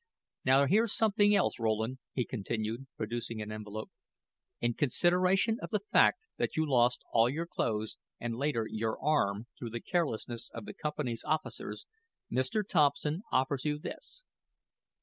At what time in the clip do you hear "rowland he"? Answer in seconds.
1.59-2.25